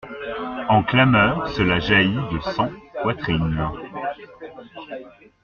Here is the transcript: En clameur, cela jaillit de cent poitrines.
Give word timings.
En 0.67 0.81
clameur, 0.81 1.47
cela 1.49 1.79
jaillit 1.79 2.23
de 2.33 2.39
cent 2.39 2.71
poitrines. 3.03 3.67